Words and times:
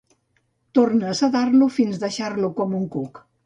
Torna 0.79 1.11
a 1.11 1.13
sedar-lo 1.21 1.69
fins 1.77 2.03
deixar-lo 2.07 2.53
com 2.61 2.77
un 2.83 2.93
cuc. 2.99 3.25